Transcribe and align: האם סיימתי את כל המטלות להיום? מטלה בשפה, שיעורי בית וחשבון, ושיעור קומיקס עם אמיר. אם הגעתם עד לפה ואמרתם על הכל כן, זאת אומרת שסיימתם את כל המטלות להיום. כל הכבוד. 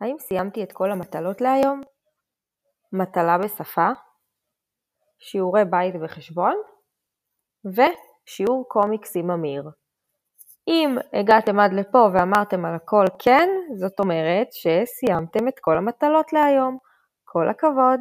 האם 0.00 0.16
סיימתי 0.18 0.62
את 0.62 0.72
כל 0.72 0.90
המטלות 0.90 1.40
להיום? 1.40 1.80
מטלה 2.92 3.38
בשפה, 3.38 3.88
שיעורי 5.18 5.64
בית 5.64 5.94
וחשבון, 6.02 6.54
ושיעור 7.64 8.64
קומיקס 8.68 9.16
עם 9.16 9.30
אמיר. 9.30 9.70
אם 10.68 10.96
הגעתם 11.12 11.60
עד 11.60 11.72
לפה 11.72 12.08
ואמרתם 12.14 12.64
על 12.64 12.74
הכל 12.74 13.04
כן, 13.18 13.48
זאת 13.76 14.00
אומרת 14.00 14.48
שסיימתם 14.52 15.48
את 15.48 15.58
כל 15.60 15.78
המטלות 15.78 16.32
להיום. 16.32 16.78
כל 17.24 17.48
הכבוד. 17.48 18.00